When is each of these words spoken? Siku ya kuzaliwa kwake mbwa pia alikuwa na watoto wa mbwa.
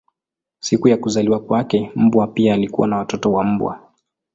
Siku 0.59 0.87
ya 0.87 0.97
kuzaliwa 0.97 1.39
kwake 1.39 1.91
mbwa 1.95 2.27
pia 2.27 2.53
alikuwa 2.53 2.87
na 2.87 2.97
watoto 2.97 3.31
wa 3.31 3.43
mbwa. 3.43 3.79